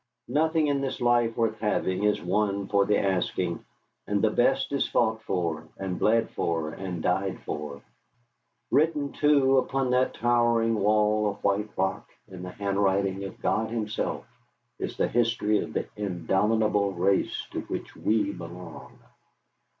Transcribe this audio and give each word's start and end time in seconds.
Nothing 0.33 0.65
in 0.65 0.81
this 0.81 0.99
life 0.99 1.37
worth 1.37 1.59
having 1.59 2.05
is 2.05 2.19
won 2.23 2.67
for 2.67 2.87
the 2.87 2.97
asking; 2.97 3.63
and 4.07 4.19
the 4.19 4.31
best 4.31 4.71
is 4.71 4.87
fought 4.89 5.21
for, 5.21 5.67
and 5.77 5.99
bled 5.99 6.31
for, 6.31 6.71
and 6.71 7.03
died 7.03 7.39
for. 7.41 7.83
Written, 8.71 9.11
too, 9.11 9.59
upon 9.59 9.91
that 9.91 10.15
towering 10.15 10.73
wall 10.73 11.29
of 11.29 11.43
white 11.43 11.69
rock, 11.77 12.09
in 12.27 12.41
the 12.41 12.49
handwriting 12.49 13.23
of 13.25 13.39
God 13.43 13.69
Himself, 13.69 14.25
is 14.79 14.97
the 14.97 15.07
history 15.07 15.59
of 15.59 15.73
the 15.73 15.85
indomitable 15.95 16.93
Race 16.93 17.45
to 17.51 17.61
which 17.61 17.95
we 17.95 18.31
belong. 18.31 18.97